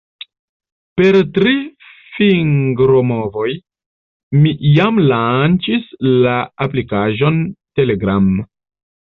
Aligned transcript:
Per 0.99 1.17
tri 1.33 1.51
fingromovoj, 2.15 3.47
mi 4.41 4.55
jam 4.79 5.03
lanĉis 5.13 5.87
la 6.27 6.37
aplikaĵon 6.69 7.39
Telegram. 7.83 8.35